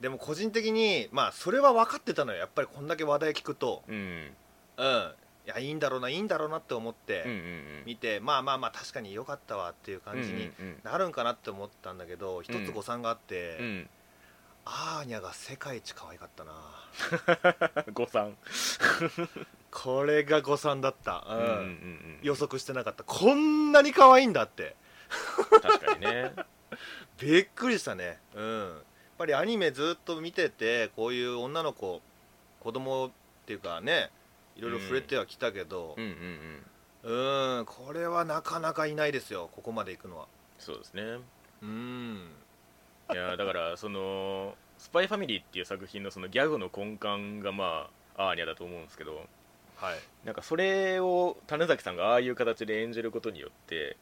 [0.01, 2.38] でも個人的にまあそれは分かってたのよ。
[2.38, 3.83] やっぱりこんだけ話題聞くと。
[3.87, 4.35] うん。
[4.79, 5.14] うん。
[5.44, 7.29] いやいいんだろうないいんだろうなって思っうんうんうて
[7.83, 7.85] ん。
[7.85, 13.90] 見て、まあまあまあ確かに良かったわっていう感じにうんうんなるんかなって思ったんだけど、一つ誤算があって、うんうん
[14.64, 16.53] アーニャが世界一可愛かったな。
[17.92, 18.37] 誤算。
[19.70, 21.37] これが誤算だった、うん。
[21.37, 23.03] うんうんうん予測してなかった。
[23.03, 24.77] こんなに可愛いんだって。
[25.62, 26.33] 確かにね。
[27.18, 28.20] びっくりしたね。
[28.35, 28.61] うん。
[28.61, 28.83] やっ
[29.18, 32.01] ぱりアニメずっと見ててこういう女の子
[32.61, 33.11] 子供っ
[33.46, 34.11] ていうかね
[34.57, 35.94] いろいろ触れてはきたけど。
[35.98, 36.05] うん。
[36.05, 36.62] うん
[37.05, 37.66] うんん。
[37.66, 39.51] これはなかなかいないですよ。
[39.53, 40.29] ここまで行くのは。
[40.59, 41.18] そうですね。
[41.62, 42.42] うん
[43.12, 49.27] いやだからその「スパイファミリー」っていう作品のそのギャグの根幹がまあアーニャだと思うんですけど
[49.77, 49.98] はい。
[50.25, 53.96] なんかそれを種崎さんがああいう形で演じることによって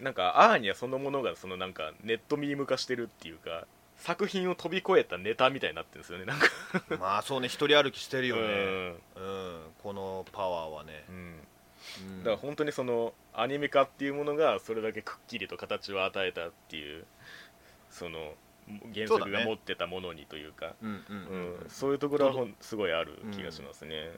[0.00, 3.66] なんかアーニャそのものがそのなんかネットミーム化してるっていうか
[3.98, 6.46] 作品を飛び越えたネタみたいになってるんですよねなんか。
[6.98, 8.42] まあそうね一人歩きしてるよね。
[8.42, 9.00] うん。
[9.14, 11.04] うんこのパワーはね。
[11.08, 11.16] うん。
[11.16, 12.18] うん。
[12.18, 17.06] だから本当にそのアニメ化っていうものがそれだけくっきりと形を与えたっていう
[17.96, 18.34] その
[18.94, 20.74] 原作が持ってたものにというか。
[20.82, 21.70] うんうんうんうん。
[21.70, 24.10] そういうところはすごいある気がしますね。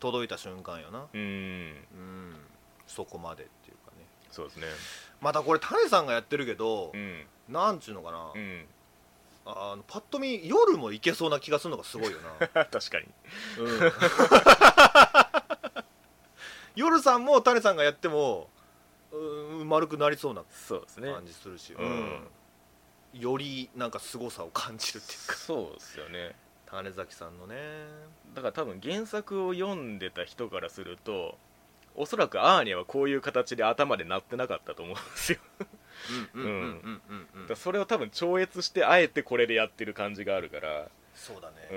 [0.00, 1.06] 届いた瞬間よな。
[1.12, 1.20] うん。
[1.20, 2.36] うん。
[2.86, 4.06] そこまでっていうかね。
[4.30, 4.66] そうですね。
[5.20, 7.26] またこれ種さんがやってるけどうん。
[7.50, 8.32] なんちゅうのかな。
[8.34, 8.64] うん。
[9.44, 12.64] あのパッと見夜も行けそうな気がするのがすごいよな。
[12.64, 13.06] 確かに。
[13.58, 13.92] うん。
[16.76, 18.48] 夜さんも種さんがやっても
[19.12, 21.12] うん丸くなりそうなそうですね。
[21.12, 22.28] 感じするし、うん
[23.18, 25.34] よりなんか凄さを感じるっていうか。
[25.34, 26.34] そうですよね。
[26.66, 27.56] 種崎さんのね。
[28.34, 31.38] だから多分原作を読んでた人からすると
[31.94, 35.38] おそらくアーニャはこういう形で頭でなってなかったと思うんですよ。
[36.34, 36.62] うんうんうんうん
[37.08, 37.28] うん。
[37.34, 37.42] うん。
[37.42, 40.88] だからそれを多分超越してあえてこれでやってる感じがあるから。
[41.14, 41.74] そうだね、う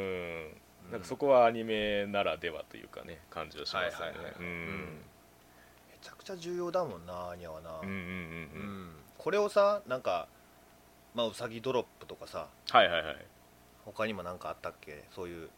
[0.90, 0.92] ん。
[0.92, 4.14] なんかそこはアニメならではというかね感じはしますよね。
[4.40, 8.92] めちゃくちゃ重要だもんなアーニャはな、うんうんうんううんん。
[9.18, 10.28] これをさなんか
[11.14, 12.48] まあうさぎドロップとかさ。
[12.70, 13.18] はいはいはい。
[13.86, 15.04] 他にもなんかあったっけ？
[15.16, 15.50] そういう。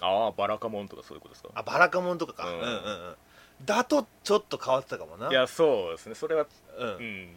[0.00, 1.50] ああバラカモンとかそういうことですか？
[1.54, 3.16] あバラカモンとかか、ううんん、うんうん。
[3.64, 5.28] だとちょっと変わってたかもな。
[5.30, 6.14] いやそうですね。
[6.14, 6.46] それは
[6.78, 6.88] うん。
[6.88, 7.36] うん。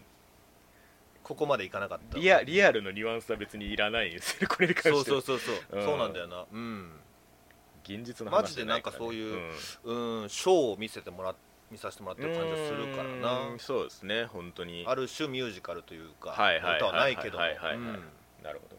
[1.23, 2.17] ここまでいかなかった。
[2.17, 5.03] リアリアルのニュアンスは別にいらないんですよねこれに関しては。
[5.03, 5.85] そうそうそうそう、うん。
[5.85, 6.45] そうなんだよな。
[6.51, 6.91] うん。
[7.83, 10.21] 現実の話マジでなんかそういううん。
[10.21, 11.35] うんショーを見せてもら
[11.71, 14.86] 見させてもらってる感じがするからうなそうですね本当に。
[14.88, 18.77] ある種ミュージカルというか、歌はないけどなるほど。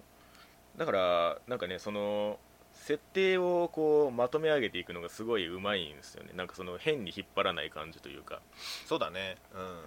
[0.77, 2.38] だからなんかねその
[2.72, 6.31] 設定をこうまとめ上げていくのがすごいうまいんですよね。
[6.35, 8.40] なんかその変に引っ張らない感じというか、
[8.87, 9.37] そうだね。
[9.53, 9.79] うん、うん、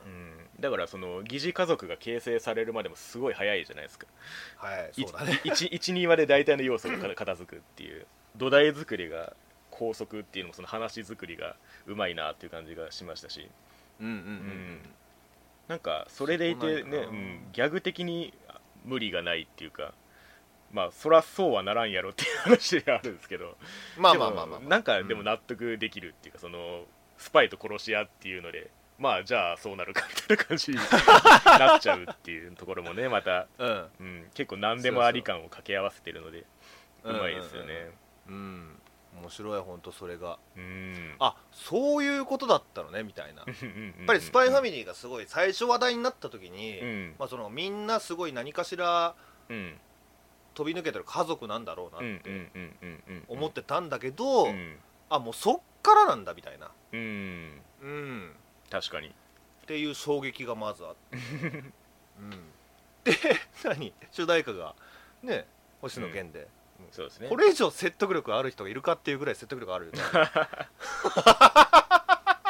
[0.59, 4.07] だからその疑似家族が形成されるまでもすごい早いじゃないですか。
[4.57, 5.41] はいそうだね。
[5.43, 8.05] 12話で大体の要素がか片付くっていう。
[8.35, 9.33] 土台作りが
[9.81, 11.55] 高速っていうのもその話作りが
[11.87, 13.49] うまいなっていう感じがしましたし。
[13.99, 14.79] うんうんうんうん。
[15.67, 18.31] なんかそれでいてね、うん、ギャグ的に
[18.85, 19.93] 無理がないっていうか
[20.71, 23.57] まあそらそうはならんやろっていう話ではあるんですけど。
[23.97, 26.83] まあまあまあまあ、まあ、なんかでも納得できるっていうか、その
[27.17, 30.77] スパイと殺し屋っていうのでまあじゃあそうなるかみたいな感じに
[31.57, 33.89] なっちゃうっていうところもねまた、うん。
[33.99, 36.45] うん、結構何でもあり感を掛け合わせてるので
[37.03, 37.67] うまいですようん。
[37.67, 37.91] ね
[38.27, 38.80] うん
[39.19, 40.39] 面白い本当それが。
[40.55, 41.15] うん。
[41.19, 43.41] あそういうことだったのねみたいな。
[43.41, 43.53] やや
[44.03, 47.15] っぱりスパイファリミリーがすごい最初話題になった時に、うん。
[47.19, 49.15] まあ、そのみんなすごい何かしら
[49.49, 49.77] うん。
[50.53, 52.51] 飛び抜けてる家族なんだろうなって
[53.27, 54.77] 思ってたんだけど、うん。
[55.09, 57.61] あもうそっからなんだみたいな、うん。
[57.81, 58.31] うん、
[58.69, 59.07] 確かに。
[59.07, 59.11] っ
[59.65, 61.17] ていう衝撃がまずあって、
[62.19, 62.29] うん、
[63.03, 63.13] で
[63.63, 63.93] 何？
[64.11, 64.75] 主題歌が
[65.23, 65.47] ね
[65.81, 66.47] 星野源で、
[66.91, 67.29] そうですね。
[67.29, 69.99] これ以上説得力ある人がいるかっていうぐらい説得力あるよね。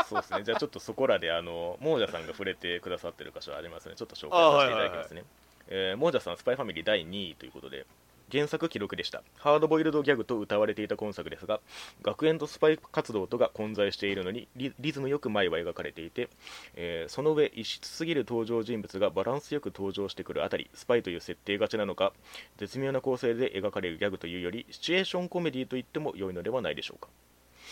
[0.08, 0.44] そうですね。
[0.44, 3.96] じゃあちょっとそこらであのモージャさんが触れてくださってる箇所ありますね。
[3.96, 5.24] ちょっと紹介させていただきますね、
[5.67, 7.86] えーモージャさんスパイファミリー第2位ということで
[8.32, 9.24] 原作記録でした。
[9.38, 11.60] ハードボイルドギャグと歌われていた今作ですが
[12.02, 16.30] 学園とスパイ活動とが混在しているのにリリズムよく前は描かれていて、
[16.76, 22.13] えーその上異質すぎる登場人物がバランスよく登場してくるあたりスパイという設定がちなのか
[22.58, 27.10] 絶妙な構成で描かれるギャグというよりシチュエーションコメディと言っても良いのではないでしょうか。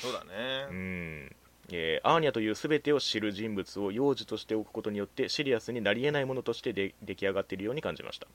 [0.01, 1.35] そうだね、うん。
[1.71, 8.27] えーアーニャという全てを知る人物を幼児としておくことによってシリアスになり得ないものとしてで出来上がっているように感じました、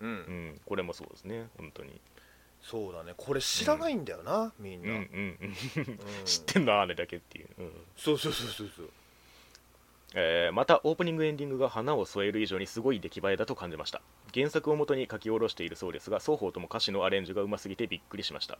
[0.00, 0.08] うん。
[0.08, 1.48] うん、これもそうですね。
[1.56, 2.00] 本当に、
[2.62, 3.14] そうだね。
[3.16, 4.96] これ知らないんだよな、みんな、うん。
[4.96, 5.04] うん。
[5.04, 5.54] うん、うん。
[6.24, 7.72] 知ってんのアーニャだけっていう、うん。
[7.96, 8.90] そうそうそうそうそう
[10.18, 14.00] えーまたオープニングエンディングが花を添える以上にすごい出来栄えだと感じました。
[14.34, 18.58] 原作をもとに書き下ろしているそうですが双方とも歌詞のアレンジがうますぎてびっくりしました。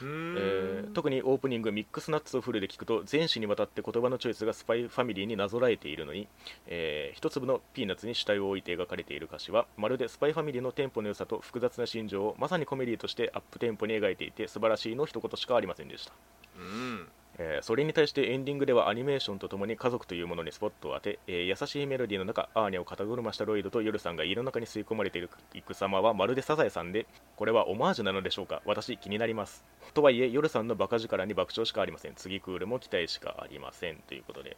[0.00, 6.26] えー特にオープニングミックスナッツをフルで聞くと全詞にわたって言葉のチョイスがスパイファミリーになぞらえているのに、
[6.66, 16.12] えー一粒のピーナッツに主体を置いて描かれている歌詞はまるでスパイファミリーのテンポの良さと複雑な心情をまさにコメディとしてアップテンポに描いていて素晴らしいの一言しかありませんでした、
[16.58, 28.60] うんえーそれに対してエンディングではアニメーションとともに家族というものにスポットを当て、えー優しいメロディーの中アーニャを肩車したロイドとヨルさんが家の中に吸い込まれていくいく様はまるでサザエさんでこれはオマージュなのでしょうか？
[28.64, 29.64] 私気になります。
[29.94, 32.14] とはいえヨルさんのバカ力に爆笑しかありません。
[32.14, 33.96] 次クールも期待しかありません。
[34.08, 34.56] ということで。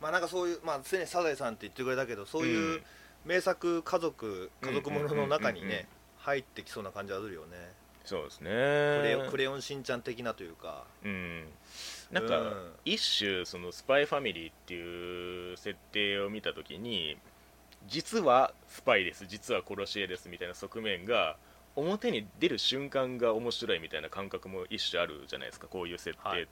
[0.00, 2.82] まあなんかそういうまあ常にサザエさんって言ってくれたけどそういううん。
[3.24, 5.82] 名作家族家族ものの中にうんうんうんうん。
[5.82, 7.56] ね入ってきそうな感じはするよね
[8.04, 8.50] そうですね。
[8.50, 10.84] クレヨンクレヨンしんちゃん的なというか。
[11.04, 11.44] うん。
[12.12, 12.72] なんか、うん。
[12.84, 17.16] 一種そのスパイファミリーっていう設定を見た時に
[17.88, 21.36] 実はスパイです実は殺し屋ですみたいな側面が
[21.76, 26.48] 表に出る瞬間が面白いみたいな感覚も一種あるじゃないですかこういう設定って、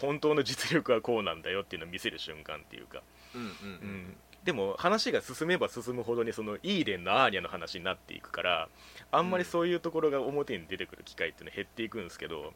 [0.00, 3.02] 本当の実力はこうなんだよっていうのを見せる瞬間っていうか、
[3.34, 3.88] うんうんううん。
[4.10, 8.68] んでも話が進めば進むほどにそのイーレンのアーニャの話になっていくから
[9.12, 12.54] あんまりそういうところが表に出てくる機会っていうのは減っていくんですけど、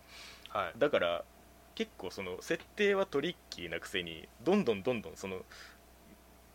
[0.48, 0.78] はい。
[0.78, 1.24] だから
[1.74, 5.38] 結構その設定はトリッキーなくせにどんどんどんどんその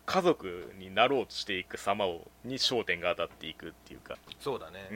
[0.06, 4.88] 家族になろうとしていく様をに焦点が当たっていくっていうか、そうだね。
[4.90, 4.96] う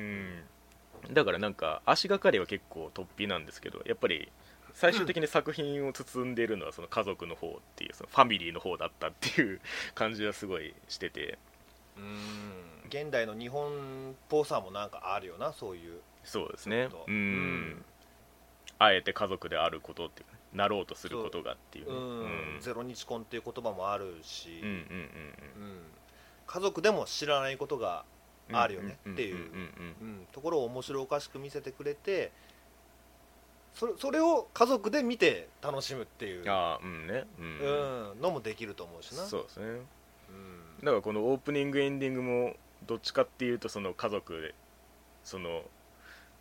[1.09, 4.31] ん、だからなんか足がかりは結構突飛なんですけどやっぱり
[4.73, 9.61] 最終的に作品を包んでいるのはその家族の方っていうそのファミリーの方だったっていう
[9.93, 11.37] 感じはすごいしてて。
[11.97, 12.89] うん。
[12.89, 16.01] 現代の日本っぽさもなんかあるよなそういう。
[16.23, 16.89] そうですね。
[17.07, 17.85] うん、うん。
[18.79, 20.85] あえて家族であることっていうなろう。
[20.85, 22.61] とすることがっていうねうん。
[22.61, 24.61] ゼロ日婚っていう言葉もあるし、
[26.47, 28.05] 家族でも知らないことが
[28.49, 29.51] うんあるよねっていう。
[30.31, 32.31] ところを面白おかしく見せてくれて
[33.75, 37.25] それそれを家族で見て楽しむっていう、ああうんね。
[37.39, 39.23] ううんん、のもできると思うしな。
[39.23, 39.65] そうですね。
[39.65, 39.81] うん。
[40.83, 42.55] だからこのオープニングエンディングも
[42.85, 44.55] どっちかっていうとその家族で
[45.23, 45.63] その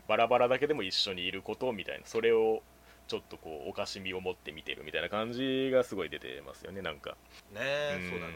[0.08, 2.62] バラバラだけでも一緒にいることみたいなそれを
[3.08, 7.16] ちょっとこうおかしみを持って見てるみたいな感じがすごい出てますよねなんか。
[7.52, 8.10] ねえ、うん。
[8.10, 8.34] そうだね。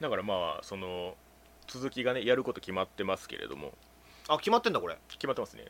[0.00, 1.16] だからまあその
[1.66, 3.72] 続きがねやること決まってますけれども。
[4.28, 4.96] あ決まってんだこれ。
[5.08, 5.66] 決まってますね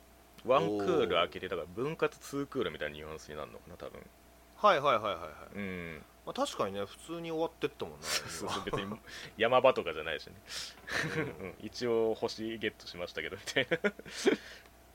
[0.46, 4.00] ワンクール開けてだから分割2クールみたいなニュアンスになるのかな多分。
[4.56, 6.02] はいはいはいはいはい、うん。
[6.24, 8.98] まあ、確かにね普通に終わってったもんな そうそう別に
[9.36, 10.34] 山場とかじゃないしね、
[11.40, 13.92] うん、一応星ゲットしましたけどみたいな。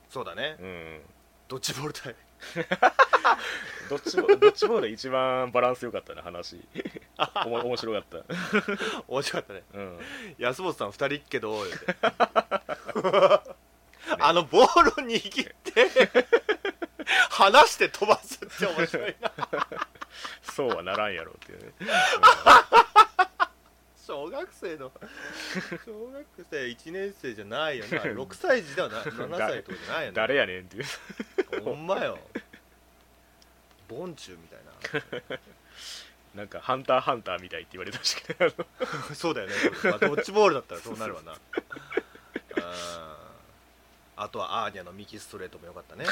[0.10, 0.58] そうだね。
[0.60, 1.02] うん。
[1.48, 2.16] ドッジボール対。
[3.90, 6.62] どっちもどっちボール一番バランス良かったな話。
[7.46, 8.18] おも面白かった。
[9.08, 9.64] 面白かったね。
[9.74, 10.00] うん。
[10.38, 13.56] 安本さん2人っけど言うて
[14.20, 15.88] あのボールを握って
[17.30, 19.32] 離して飛ばすって面白いな。
[20.44, 21.72] そうはならんやろっていうね、
[24.06, 24.92] 小学生の
[25.86, 27.98] 小学生1年生じゃないよな。
[28.04, 29.02] 6歳児ではない。
[29.04, 30.22] 7歳とかじゃないようんな。
[30.22, 31.64] 誰やねんっていう。
[31.64, 32.20] ほんまよ。
[33.88, 34.72] ボンチューみたいな。
[36.44, 41.34] んか「ハンターハンター」みたいって言われたけどなそうだよね、まあ、ドッジボールだったらそうなるわな。
[41.34, 43.21] うん
[44.24, 46.06] あとはアーニャのミキストレートもよかったね。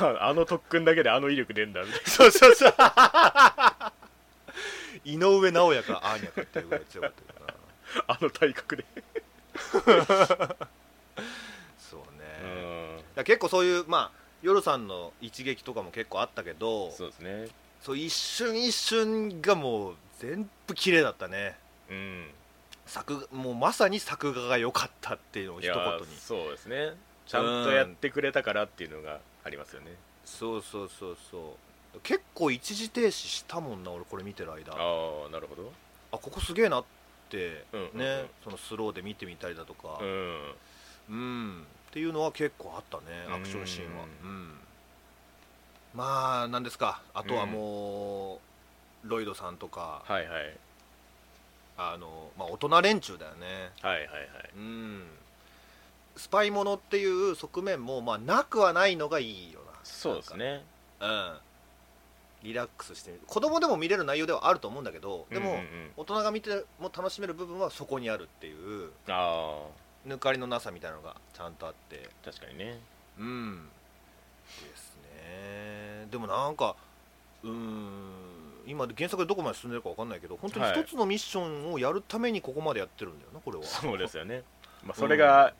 [0.00, 2.74] あ あの特訓だけであの威力出んだみたいそうそうそう。
[5.04, 7.46] 井上尚弥かアーニャかっていうぐらい強かったけどな。
[7.46, 7.54] な
[8.08, 8.84] あの体格で、
[11.78, 12.98] そううね、ん。
[12.98, 17.48] いや結構そういうまあ夜さんの一撃とかも結構あったけどそうですね。
[17.82, 21.56] そう一瞬一瞬がもう全部綺麗だったね。
[21.88, 22.30] うん
[22.92, 26.16] 作もうまさに作画が良かったっていうのを一言に。
[26.18, 26.92] そうですね。
[27.26, 29.92] ちゃんとやってくれたからっていうのがありますよね。
[30.26, 31.56] そうそうそうそ
[31.94, 32.00] う。
[32.02, 34.74] 結構一時停止したもんな俺これ見てる間。
[34.74, 34.80] ああ
[35.28, 35.72] あなるほど。
[36.10, 36.84] ここすげえなっ
[37.30, 37.98] て、うんうんうん。
[37.98, 38.26] ね。
[38.44, 39.98] そのスローで見てみたりだとか。
[39.98, 40.54] うん。
[41.08, 41.66] うん。
[41.88, 44.04] っていうのは結構あったねアクションシーンは。
[44.04, 44.50] ううん。
[45.94, 47.00] まあなんですか。
[47.14, 48.38] あとはも
[49.04, 50.02] う、ロイドさんとか。
[50.06, 50.58] はいはい
[51.76, 53.70] あの、まあ、大人連中だよね。
[53.80, 54.50] はいはいはい。
[54.56, 55.04] うん。
[56.16, 59.72] スパイものっていう側面も、まあ、なくはないのがいいよな。
[59.82, 60.64] そうですね。
[61.00, 61.38] うん。
[62.42, 63.22] リラックスしてみる。
[63.26, 65.90] 子供でも見れる内容ではあると思うんだけどでも、うんうんうん。
[65.96, 68.90] 大人が見ても楽しめる部分はそこにあるっていう。
[69.08, 69.62] あ
[70.06, 72.08] 抜かりのなさみたいなのがちゃんとあって。
[72.22, 72.80] あ確かにね。
[73.18, 73.68] うん。
[74.60, 76.06] ですね。
[76.10, 76.74] でもなんか
[77.44, 78.31] うーん
[78.66, 80.80] 今原作でどこまで進んでるか分かんないけど本当にはい。
[80.80, 83.64] 一つのミッションをやるためにここまでやってるんだよなこれは。
[83.64, 84.42] そうですよね、
[84.84, 85.54] まあ、それが、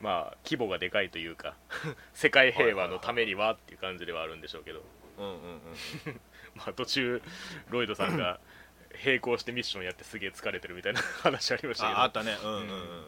[0.00, 1.54] まあ規模がでかいというか
[2.14, 4.82] 世界平和のためにはっていう感じではあるんでしょうけど、
[5.18, 5.60] うんうんうん
[6.56, 7.22] まあ、途中
[7.70, 8.40] ロイドさんが
[9.04, 11.98] 並行してミッションやってすげえ疲れてるみたいな話ありましたけど。
[11.98, 12.36] ああったね。
[12.42, 13.04] うんうんうん、うん。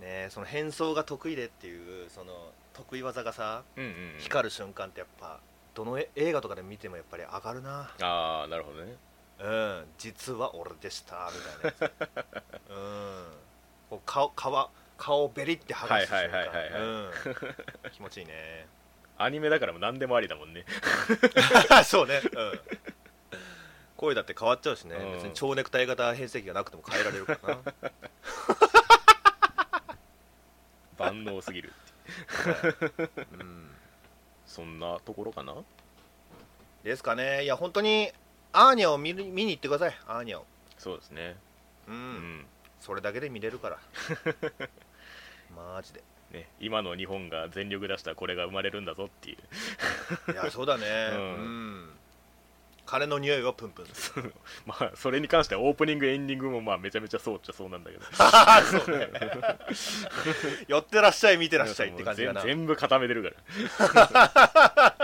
[0.00, 4.18] ねその変装が得意でっていうその得意技がさうんうんうん。
[4.18, 5.40] 光る瞬間ってやっぱ
[5.76, 7.90] どのえ映画とかで見てもやっぱり上がるな。
[8.00, 8.96] ああなるほどね。
[9.38, 9.84] うん。
[9.98, 11.30] 実は俺でした
[11.62, 12.24] みたいな
[12.70, 13.24] うん。
[13.90, 16.72] こう顔顔顔をベリって剥がす瞬はいはいはいはいはい。
[16.72, 17.10] 間うん。
[17.92, 18.66] 気持ちいいね。
[19.18, 20.64] アニメだからもう何でもありだもんね。
[21.84, 22.60] そうね、うん、
[23.98, 25.12] 声だって変わっちゃうしね、うん。
[25.12, 27.62] 別に蝶ネクタイ型変声機がなくても変えられるからな。
[30.96, 31.74] 万能すぎる
[33.38, 33.76] うん
[34.46, 35.54] そんなところかな？
[36.84, 37.44] ですかね。
[37.44, 38.12] いや本当に
[38.52, 39.98] アーニャを見る見に行ってください。
[40.06, 40.46] アーニャを。
[40.78, 41.36] そうですね。
[41.88, 42.46] うん、うん。
[42.80, 43.78] それだけで見れるから。
[45.54, 46.02] マジで。
[46.32, 49.36] ね今の日本が全力出したらこれが生まれるんだぞってい
[50.28, 50.32] う。
[50.32, 50.86] いやそうだね。
[51.12, 51.95] う うんん、
[52.86, 54.12] 金の匂いはプンプンす。
[54.16, 54.32] る
[54.64, 58.04] まあそれに関してはオープニングエンディングもまあめちゃめちゃそうっちゃそうなんだけど。
[58.84, 59.10] そうね。
[60.68, 62.40] 寄ってらっしゃい見てらっしゃいって感じだな。
[62.42, 63.34] 全全部固めてる
[63.82, 64.95] から